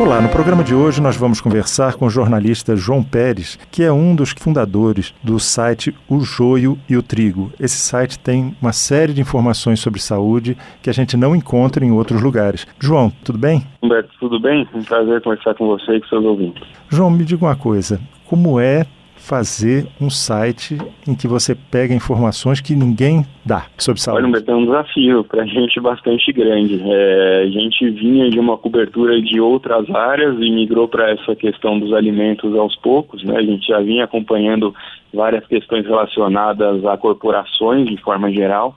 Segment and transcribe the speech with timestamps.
[0.00, 3.92] Olá, no programa de hoje nós vamos conversar com o jornalista João Pérez, que é
[3.92, 7.52] um dos fundadores do site O Joio e o Trigo.
[7.60, 11.92] Esse site tem uma série de informações sobre saúde que a gente não encontra em
[11.92, 12.66] outros lugares.
[12.80, 13.64] João, tudo bem?
[13.82, 14.68] Humberto, tudo bem?
[14.74, 16.66] Um prazer conversar com você e com seus ouvintes.
[16.88, 18.84] João, me diga uma coisa como é
[19.16, 20.76] fazer um site
[21.08, 24.24] em que você pega informações que ninguém dá sobre saúde?
[24.24, 26.82] Olha, é um desafio para a gente bastante grande.
[26.84, 31.78] É, a gente vinha de uma cobertura de outras áreas e migrou para essa questão
[31.78, 33.22] dos alimentos aos poucos.
[33.24, 33.36] Né?
[33.36, 34.74] A gente já vinha acompanhando
[35.12, 38.76] várias questões relacionadas a corporações de forma geral,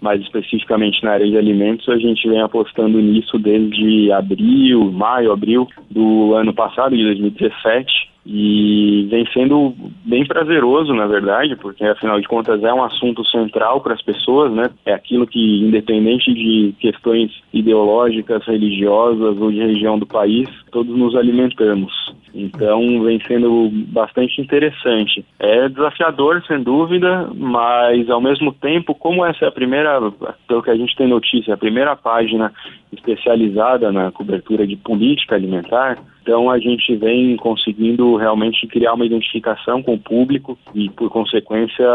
[0.00, 5.66] mas especificamente na área de alimentos, a gente vem apostando nisso desde abril, maio, abril
[5.90, 9.74] do ano passado, de 2017 e vem sendo
[10.04, 14.52] bem prazeroso, na verdade, porque afinal de contas é um assunto central para as pessoas,
[14.52, 14.68] né?
[14.84, 21.16] É aquilo que, independente de questões ideológicas, religiosas ou de região do país, todos nos
[21.16, 21.90] alimentamos.
[22.34, 25.24] Então vem sendo bastante interessante.
[25.38, 30.00] É desafiador, sem dúvida, mas ao mesmo tempo, como essa é a primeira,
[30.46, 32.52] pelo que a gente tem notícia, a primeira página
[32.92, 39.82] especializada na cobertura de política alimentar, então a gente vem conseguindo realmente criar uma identificação
[39.82, 41.86] com o público e por consequência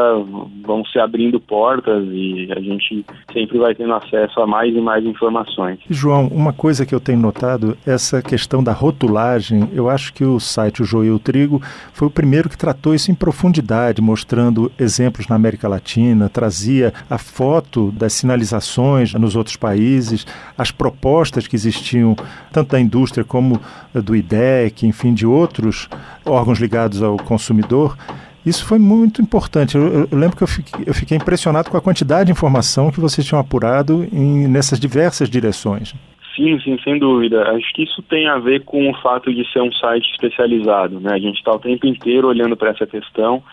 [0.65, 5.05] vão se abrindo portas e a gente sempre vai tendo acesso a mais e mais
[5.05, 5.77] informações.
[5.87, 10.39] João, uma coisa que eu tenho notado, essa questão da rotulagem, eu acho que o
[10.39, 11.61] site O Joio Trigo
[11.93, 17.19] foi o primeiro que tratou isso em profundidade, mostrando exemplos na América Latina, trazia a
[17.19, 20.25] foto das sinalizações nos outros países,
[20.57, 22.15] as propostas que existiam
[22.51, 23.61] tanto da indústria como
[23.93, 25.89] do IDEC, enfim, de outros
[26.25, 27.97] órgãos ligados ao consumidor,
[28.45, 29.75] isso foi muito importante.
[29.75, 32.99] Eu, eu lembro que eu fiquei, eu fiquei, impressionado com a quantidade de informação que
[32.99, 35.93] vocês tinham apurado em, nessas diversas direções.
[36.35, 37.43] Sim, sim, sem dúvida.
[37.51, 40.99] Acho que isso tem a ver com o fato de ser um site especializado.
[40.99, 41.13] Né?
[41.13, 43.43] A gente está o tempo inteiro olhando para essa questão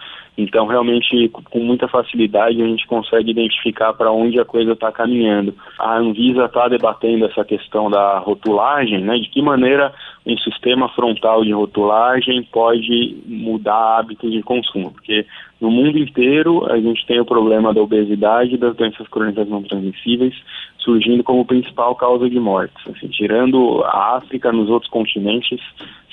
[0.41, 5.54] então, realmente, com muita facilidade, a gente consegue identificar para onde a coisa está caminhando.
[5.78, 9.19] A Anvisa está debatendo essa questão da rotulagem, né?
[9.19, 9.92] De que maneira
[10.26, 15.26] um sistema frontal de rotulagem pode mudar hábitos de consumo, porque
[15.60, 19.62] no mundo inteiro a gente tem o problema da obesidade e das doenças crônicas não
[19.62, 20.34] transmissíveis
[20.78, 22.76] surgindo como principal causa de mortes.
[22.86, 25.60] Assim, tirando a África, nos outros continentes,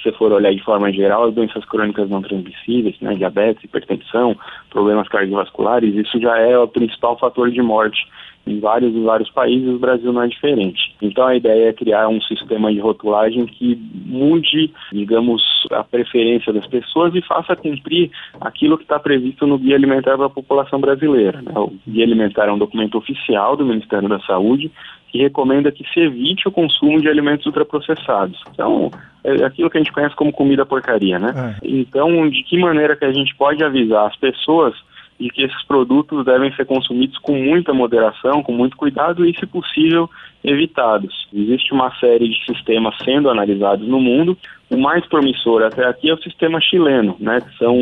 [0.04, 4.38] se for olhar de forma geral, as doenças crônicas não transmissíveis, né, diabetes, hipertensão,
[4.70, 8.08] problemas cardiovasculares, isso já é o principal fator de morte
[8.48, 10.96] em vários e vários países, o Brasil não é diferente.
[11.02, 15.42] Então a ideia é criar um sistema de rotulagem que mude, digamos,
[15.72, 18.10] a preferência das pessoas e faça cumprir
[18.40, 21.42] aquilo que está previsto no Guia Alimentar para a população brasileira.
[21.42, 21.52] Né?
[21.56, 24.72] O Guia Alimentar é um documento oficial do Ministério da Saúde
[25.10, 28.42] que recomenda que se evite o consumo de alimentos ultraprocessados.
[28.52, 28.92] Então,
[29.24, 31.58] é aquilo que a gente conhece como comida porcaria, né?
[31.62, 31.68] É.
[31.68, 34.76] Então, de que maneira que a gente pode avisar as pessoas
[35.20, 39.46] de que esses produtos devem ser consumidos com muita moderação, com muito cuidado e, se
[39.48, 40.10] possível,
[40.44, 41.28] evitados.
[41.34, 44.38] Existe uma série de sistemas sendo analisados no mundo.
[44.70, 47.42] O mais promissor até aqui é o sistema chileno, né?
[47.58, 47.76] São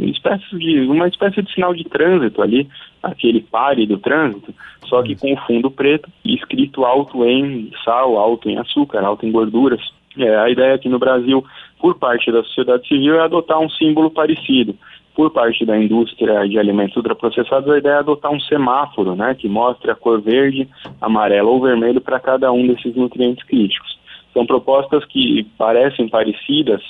[0.00, 2.68] espécies de uma espécie de sinal de trânsito ali,
[3.02, 4.52] aquele pare do trânsito,
[4.86, 9.24] só que com o fundo preto e escrito alto em sal, alto em açúcar, alto
[9.24, 9.80] em gorduras.
[10.18, 11.44] É, a ideia aqui no Brasil,
[11.78, 14.74] por parte da sociedade civil, é adotar um símbolo parecido
[15.16, 19.48] por parte da indústria de alimentos ultraprocessados, a ideia é adotar um semáforo, né, que
[19.48, 20.68] mostre a cor verde,
[21.00, 23.98] amarelo ou vermelho para cada um desses nutrientes críticos.
[24.34, 26.82] São propostas que parecem parecidas,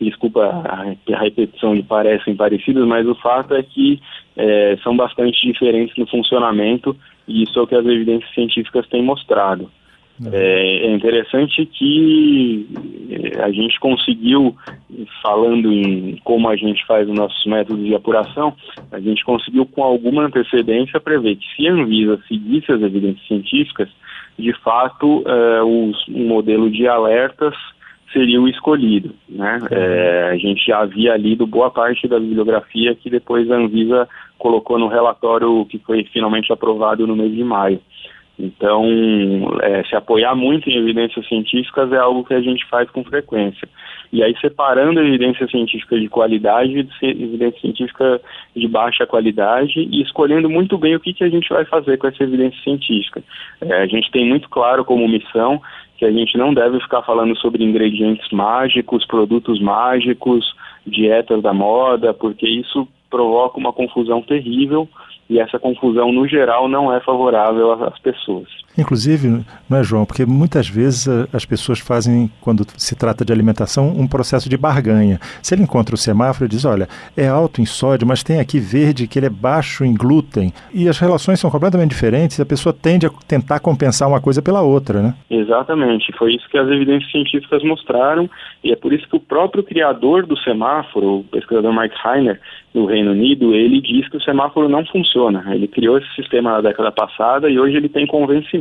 [0.00, 4.02] desculpa a repetição de parecem parecidas, mas o fato é que
[4.36, 6.96] é, são bastante diferentes no funcionamento
[7.28, 9.70] e isso é o que as evidências científicas têm mostrado.
[10.32, 12.66] É, é interessante que
[13.10, 14.54] é, a gente conseguiu,
[15.22, 18.54] falando em como a gente faz os nossos métodos de apuração,
[18.92, 23.88] a gente conseguiu com alguma antecedência prever que se a Anvisa seguisse as evidências científicas,
[24.38, 27.54] de fato é, o modelo de alertas
[28.12, 29.14] seria o escolhido.
[29.28, 29.58] Né?
[29.70, 34.08] É, a gente já havia lido boa parte da bibliografia que depois a Anvisa
[34.38, 37.80] colocou no relatório que foi finalmente aprovado no mês de maio.
[38.42, 38.84] Então,
[39.60, 43.68] é, se apoiar muito em evidências científicas é algo que a gente faz com frequência.
[44.10, 48.20] E aí, separando a evidência científica de qualidade de evidência científica
[48.56, 52.06] de baixa qualidade e escolhendo muito bem o que, que a gente vai fazer com
[52.06, 53.22] essa evidência científica.
[53.60, 55.60] É, a gente tem muito claro como missão
[55.98, 60.54] que a gente não deve ficar falando sobre ingredientes mágicos, produtos mágicos,
[60.86, 64.88] dietas da moda, porque isso provoca uma confusão terrível
[65.30, 68.48] e essa confusão, no geral, não é favorável às pessoas.
[68.78, 70.06] Inclusive, não é, João?
[70.06, 75.18] Porque muitas vezes as pessoas fazem, quando se trata de alimentação, um processo de barganha.
[75.42, 78.60] Se ele encontra o semáforo e diz: olha, é alto em sódio, mas tem aqui
[78.60, 82.46] verde que ele é baixo em glúten, e as relações são completamente diferentes, e a
[82.46, 85.14] pessoa tende a tentar compensar uma coisa pela outra, né?
[85.28, 86.12] Exatamente.
[86.16, 88.30] Foi isso que as evidências científicas mostraram,
[88.62, 92.40] e é por isso que o próprio criador do semáforo, o pesquisador Mike Heiner,
[92.72, 95.44] no Reino Unido, ele diz que o semáforo não funciona.
[95.52, 98.59] Ele criou esse sistema na década passada e hoje ele tem convencimento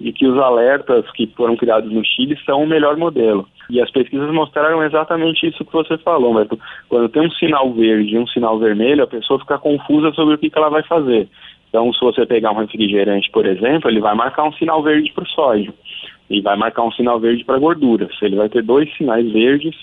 [0.00, 3.46] de que os alertas que foram criados no Chile são o melhor modelo.
[3.70, 6.48] E as pesquisas mostraram exatamente isso que você falou, mas
[6.88, 10.38] quando tem um sinal verde e um sinal vermelho, a pessoa fica confusa sobre o
[10.38, 11.28] que, que ela vai fazer.
[11.68, 15.22] Então, se você pegar um refrigerante, por exemplo, ele vai marcar um sinal verde para
[15.22, 15.72] o sódio
[16.28, 18.08] e vai marcar um sinal verde para a gordura.
[18.20, 19.76] Ele vai ter dois sinais verdes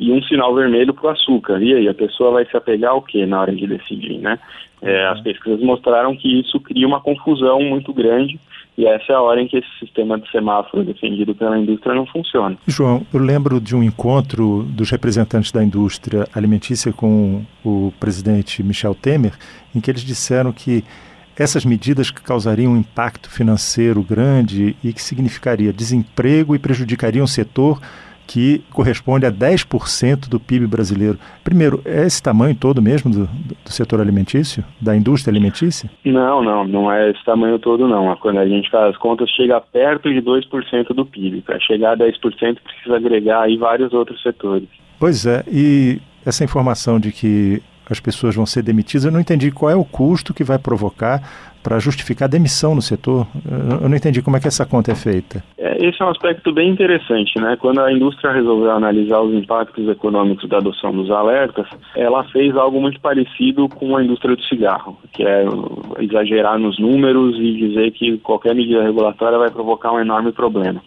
[0.00, 1.62] e um sinal vermelho para o açúcar.
[1.62, 4.38] E aí, a pessoa vai se apegar ao que na hora de decidir, né?
[4.80, 8.38] É, as pesquisas mostraram que isso cria uma confusão muito grande
[8.76, 12.06] e essa é a hora em que esse sistema de semáforo defendido pela indústria não
[12.06, 12.56] funciona.
[12.66, 18.94] João, eu lembro de um encontro dos representantes da indústria alimentícia com o presidente Michel
[18.94, 19.32] Temer,
[19.74, 20.84] em que eles disseram que
[21.38, 27.28] essas medidas que causariam um impacto financeiro grande e que significaria desemprego e prejudicariam o
[27.28, 27.80] setor
[28.26, 31.18] que corresponde a 10% do PIB brasileiro.
[31.44, 35.90] Primeiro, é esse tamanho todo mesmo do, do, setor alimentício, da indústria alimentícia?
[36.04, 38.14] Não, não, não é esse tamanho todo não.
[38.16, 41.42] Quando a gente faz as contas, chega perto de 2% do PIB.
[41.42, 42.20] Para chegar a 10%
[42.62, 44.68] precisa agregar aí vários outros setores.
[44.98, 47.62] Pois é, e essa informação de que
[47.92, 51.22] as pessoas vão ser demitidas, eu não entendi qual é o custo que vai provocar
[51.62, 53.26] para justificar a demissão no setor?
[53.82, 55.42] Eu não entendi como é que essa conta é feita.
[55.58, 57.56] É, esse é um aspecto bem interessante, né?
[57.60, 61.66] Quando a indústria resolveu analisar os impactos econômicos da adoção dos alertas,
[61.96, 65.44] ela fez algo muito parecido com a indústria do cigarro, que é
[65.98, 70.80] exagerar nos números e dizer que qualquer medida regulatória vai provocar um enorme problema.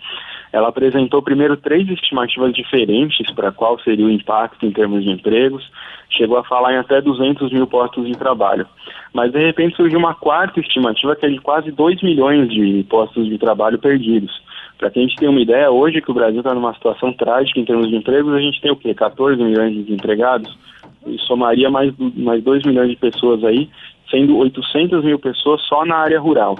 [0.51, 5.69] Ela apresentou primeiro três estimativas diferentes para qual seria o impacto em termos de empregos,
[6.09, 8.67] chegou a falar em até 200 mil postos de trabalho.
[9.13, 13.27] Mas de repente surgiu uma quarta estimativa que é de quase 2 milhões de postos
[13.27, 14.41] de trabalho perdidos.
[14.77, 17.59] Para que a gente tenha uma ideia, hoje que o Brasil está numa situação trágica
[17.59, 18.93] em termos de empregos, a gente tem o quê?
[18.93, 20.57] 14 milhões de desempregados?
[21.05, 23.69] E somaria mais, mais 2 milhões de pessoas aí,
[24.09, 26.57] sendo 800 mil pessoas só na área rural.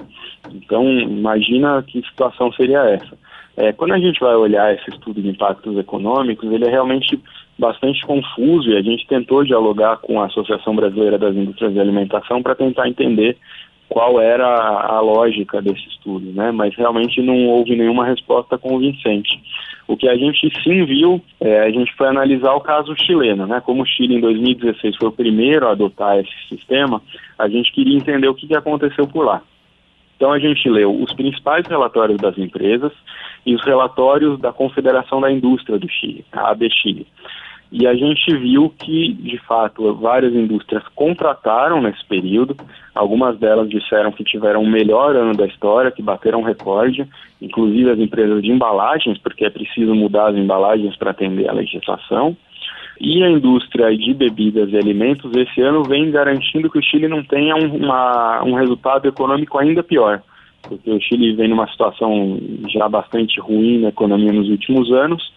[0.52, 3.18] Então, imagina que situação seria essa.
[3.60, 7.20] É, quando a gente vai olhar esse estudo de impactos econômicos, ele é realmente
[7.58, 12.42] bastante confuso e a gente tentou dialogar com a Associação Brasileira das Indústrias de Alimentação
[12.42, 13.36] para tentar entender
[13.86, 16.50] qual era a lógica desse estudo, né?
[16.52, 19.38] Mas realmente não houve nenhuma resposta convincente.
[19.86, 23.60] O que a gente sim viu, é, a gente foi analisar o caso chileno, né?
[23.60, 27.02] Como o Chile em 2016 foi o primeiro a adotar esse sistema,
[27.38, 29.42] a gente queria entender o que, que aconteceu por lá.
[30.20, 32.92] Então a gente leu os principais relatórios das empresas
[33.46, 37.06] e os relatórios da Confederação da Indústria do Chile, a AB Chile.
[37.72, 42.54] E a gente viu que, de fato, várias indústrias contrataram nesse período.
[42.94, 47.08] Algumas delas disseram que tiveram o melhor ano da história, que bateram recorde,
[47.40, 52.36] inclusive as empresas de embalagens, porque é preciso mudar as embalagens para atender a legislação.
[53.00, 57.24] E a indústria de bebidas e alimentos esse ano vem garantindo que o Chile não
[57.24, 60.22] tenha um, uma, um resultado econômico ainda pior,
[60.62, 62.38] porque o Chile vem numa situação
[62.68, 65.32] já bastante ruim na economia nos últimos anos,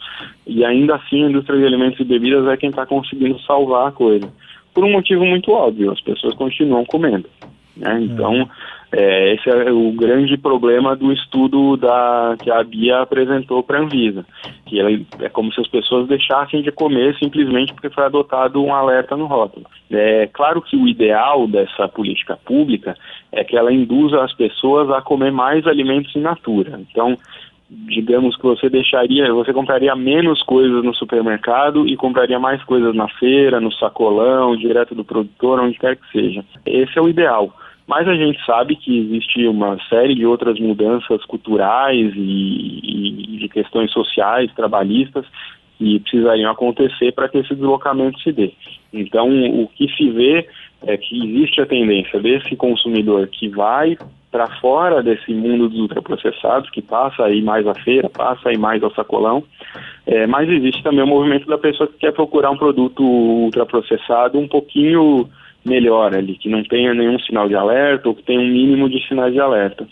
[0.46, 3.92] e ainda assim a indústria de alimentos e bebidas é quem está conseguindo salvar a
[3.92, 4.30] coisa.
[4.74, 7.30] Por um motivo muito óbvio, as pessoas continuam comendo.
[7.78, 8.02] Né?
[8.02, 8.50] Então,
[8.96, 13.82] é, esse é o grande problema do estudo da, que a Bia apresentou para a
[13.82, 14.24] Anvisa,
[14.68, 18.72] que ela, é como se as pessoas deixassem de comer simplesmente porque foi adotado um
[18.72, 19.66] alerta no rótulo.
[19.90, 22.96] É claro que o ideal dessa política pública
[23.32, 26.80] é que ela induza as pessoas a comer mais alimentos in natura.
[26.92, 27.18] Então,
[27.68, 33.08] digamos que você deixaria, você compraria menos coisas no supermercado e compraria mais coisas na
[33.08, 36.46] feira, no sacolão, direto do produtor, onde quer que seja.
[36.64, 37.52] Esse é o ideal.
[37.88, 43.50] Mas a gente sabe que existe uma série de outras mudanças culturais e, e de
[43.50, 45.26] questões sociais, trabalhistas,
[45.78, 48.54] que precisariam acontecer para que esse deslocamento se dê.
[48.94, 49.28] Então,
[49.62, 50.48] o que se vê
[50.86, 53.98] é que existe a tendência desse consumidor que vai
[54.32, 58.82] para fora desse mundo dos ultraprocessados, que passa aí mais à feira, passa aí mais
[58.82, 59.44] ao sacolão,
[60.08, 64.48] é, mas existe também o movimento da pessoa que quer procurar um produto ultraprocessado um
[64.48, 65.30] pouquinho
[65.66, 69.06] melhor ali, que não tenha nenhum sinal de alerta ou que tenha um mínimo de
[69.08, 69.88] sinais de alerta.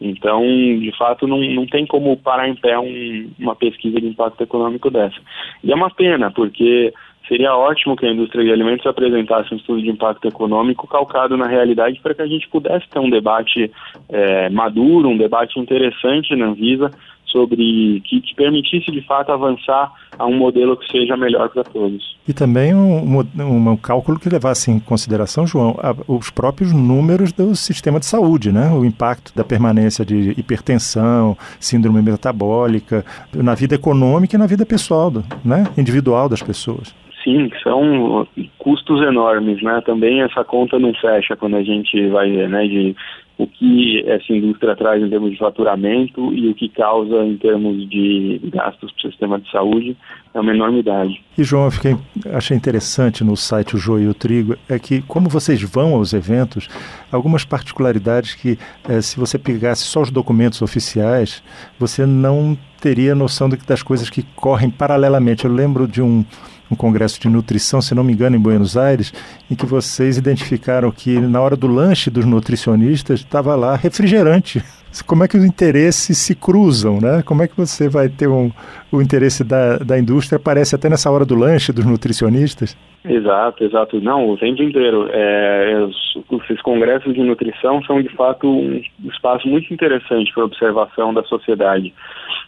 [0.00, 4.42] Então, de fato, não, não tem como parar em pé um, uma pesquisa de impacto
[4.42, 5.16] econômico dessa.
[5.64, 6.92] E é uma pena, porque
[7.26, 11.46] seria ótimo que a indústria de alimentos apresentasse um estudo de impacto econômico calcado na
[11.46, 13.70] realidade para que a gente pudesse ter um debate
[14.08, 16.90] é, maduro, um debate interessante na Anvisa
[17.36, 22.16] sobre que, que, permitisse de fato avançar a um modelo que seja melhor para todos.
[22.26, 27.32] E também um, um, um, cálculo que levasse em consideração, João, a, os próprios números
[27.32, 28.70] do sistema de saúde, né?
[28.72, 35.12] o impacto da permanência de hipertensão, síndrome metabólica, na vida econômica e na vida pessoal,
[35.44, 35.64] né?
[35.76, 36.94] individual das pessoas.
[37.22, 38.26] Sim, são
[38.56, 39.82] custos enormes, né?
[39.84, 42.94] Também essa conta não fecha quando a gente vai ver, né, de
[43.38, 47.88] o que essa indústria traz em termos de faturamento e o que causa em termos
[47.88, 49.96] de gastos para o sistema de saúde
[50.32, 51.22] é uma enormidade.
[51.36, 51.96] E João, eu fiquei,
[52.32, 56.14] achei interessante no site O Joio e o Trigo é que como vocês vão aos
[56.14, 56.68] eventos,
[57.12, 61.42] algumas particularidades que é, se você pegasse só os documentos oficiais,
[61.78, 65.44] você não teria noção das coisas que correm paralelamente.
[65.44, 66.24] Eu lembro de um
[66.70, 69.12] um congresso de nutrição, se não me engano, em Buenos Aires,
[69.50, 74.62] em que vocês identificaram que na hora do lanche dos nutricionistas estava lá refrigerante.
[75.06, 77.22] Como é que os interesses se cruzam, né?
[77.22, 78.50] Como é que você vai ter um,
[78.90, 82.76] o interesse da, da indústria aparece até nessa hora do lanche dos nutricionistas?
[83.04, 84.00] Exato, exato.
[84.00, 85.08] Não, o tempo inteiro.
[85.10, 91.12] É, os, esses congressos de nutrição são, de fato, um espaço muito interessante para observação
[91.12, 91.94] da sociedade,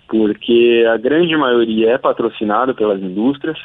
[0.08, 3.58] porque a grande maioria é patrocinada pelas indústrias,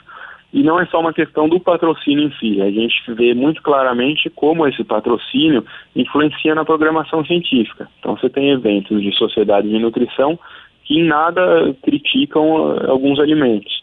[0.53, 4.29] e não é só uma questão do patrocínio em si, a gente vê muito claramente
[4.29, 7.89] como esse patrocínio influencia na programação científica.
[7.99, 10.37] Então você tem eventos de sociedade de nutrição
[10.83, 13.81] que em nada criticam eh, alguns alimentos.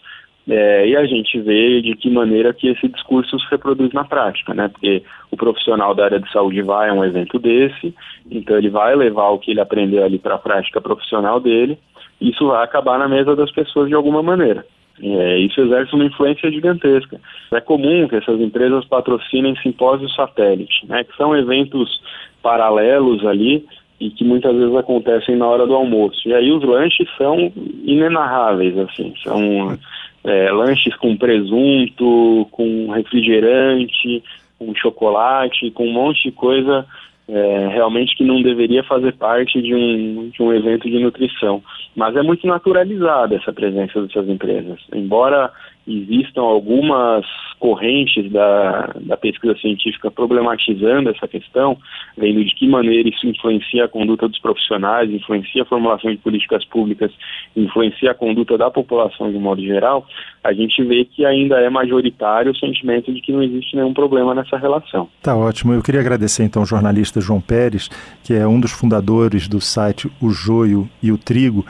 [0.49, 4.55] É, e a gente vê de que maneira que esse discurso se reproduz na prática,
[4.55, 4.69] né?
[4.69, 7.95] Porque o profissional da área de saúde vai a um evento desse,
[8.31, 11.79] então ele vai levar o que ele aprendeu ali para a prática profissional dele,
[12.21, 14.65] isso vai acabar na mesa das pessoas de alguma maneira.
[15.03, 17.21] É, isso exerce uma influência gigantesca.
[17.53, 22.01] É comum que essas empresas patrocinem simpósios satélite, né, que são eventos
[22.43, 23.65] paralelos ali
[23.99, 26.27] e que muitas vezes acontecem na hora do almoço.
[26.27, 27.53] E aí os lanches são
[27.85, 29.79] inenarráveis, assim, são
[30.25, 34.23] é, lanches com presunto, com refrigerante,
[34.59, 36.87] com chocolate, com um monte de coisa
[37.33, 41.63] é, realmente que não deveria fazer parte de um, de um evento de nutrição.
[41.95, 44.81] Mas é muito naturalizada essa presença dessas empresas.
[44.93, 45.53] Embora
[45.91, 47.27] existam algumas
[47.59, 51.77] correntes da, da pesquisa científica problematizando essa questão,
[52.17, 56.65] vendo de que maneira isso influencia a conduta dos profissionais, influencia a formulação de políticas
[56.65, 57.13] públicas,
[57.55, 60.07] influencia a conduta da população de modo geral,
[60.43, 64.35] a gente vê que ainda é majoritário o sentimento de que não existe nenhum problema
[64.35, 65.09] nessa relação.
[65.23, 65.75] Tá ótimo.
[65.75, 67.91] Eu queria agradecer então ao jornalista João Pérez,
[68.25, 71.65] que é um dos fundadores do site O Joio e o Trigo.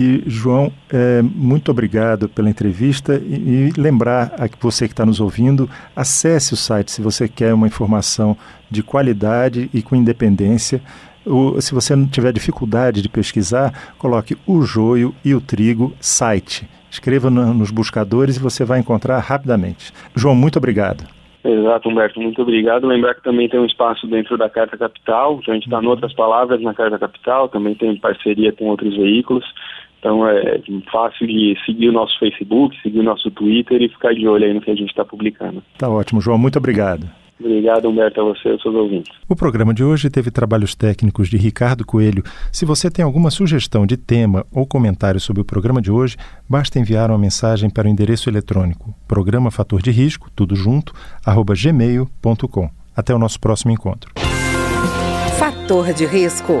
[0.00, 5.18] E, João, é, muito obrigado pela entrevista e, e lembrar a você que está nos
[5.18, 8.36] ouvindo, acesse o site se você quer uma informação
[8.70, 10.80] de qualidade e com independência.
[11.26, 16.68] O, se você não tiver dificuldade de pesquisar, coloque o joio e o trigo site.
[16.88, 19.92] Escreva no, nos buscadores e você vai encontrar rapidamente.
[20.14, 21.02] João, muito obrigado.
[21.44, 22.86] Exato, Humberto, muito obrigado.
[22.86, 26.12] Lembrar que também tem um espaço dentro da Carta Capital, a gente está, em outras
[26.12, 29.44] palavras, na Carta Capital, também tem parceria com outros veículos.
[29.98, 34.26] Então é fácil de seguir o nosso Facebook, seguir o nosso Twitter e ficar de
[34.26, 35.62] olho aí no que a gente está publicando.
[35.76, 36.38] Tá ótimo, João.
[36.38, 37.08] Muito obrigado.
[37.40, 39.12] Obrigado, Humberto, a você e aos seus ouvintes.
[39.28, 42.22] O programa de hoje teve trabalhos técnicos de Ricardo Coelho.
[42.52, 46.16] Se você tem alguma sugestão de tema ou comentário sobre o programa de hoje,
[46.48, 50.92] basta enviar uma mensagem para o endereço eletrônico programa fator de risco, tudo junto,
[51.24, 52.70] arroba gmail.com.
[52.96, 54.10] Até o nosso próximo encontro.
[55.38, 56.60] Fator de risco